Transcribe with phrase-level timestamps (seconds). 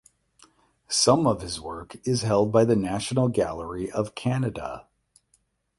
[0.87, 4.87] Some of his work is held by the National Gallery of Canada.